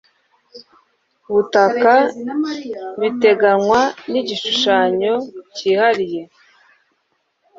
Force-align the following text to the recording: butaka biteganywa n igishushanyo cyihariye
butaka 1.33 1.93
biteganywa 2.99 3.81
n 4.11 4.13
igishushanyo 4.21 5.13
cyihariye 5.55 6.21